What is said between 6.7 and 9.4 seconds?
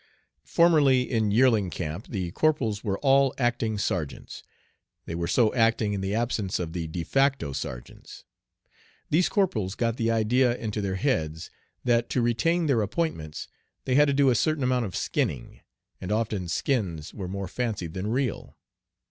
the de facto sergeants. These